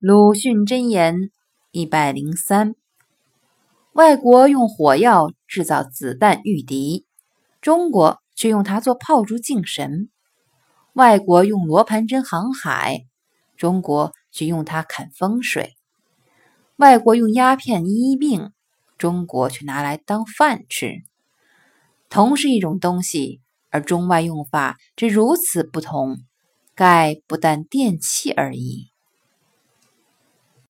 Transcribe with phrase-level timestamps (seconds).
[0.00, 1.32] 鲁迅箴言
[1.72, 2.76] 一百零三：
[3.94, 7.04] 外国用火药制造子弹御敌，
[7.60, 10.08] 中国却用它做炮竹敬神；
[10.92, 13.06] 外国用罗盘针航海，
[13.56, 15.70] 中国却用它看风水；
[16.76, 18.52] 外国用鸦片医病，
[18.98, 21.02] 中国却拿来当饭吃。
[22.08, 23.40] 同是一种东西，
[23.70, 26.18] 而中外用法之如此不同，
[26.76, 28.92] 盖不但电器而已。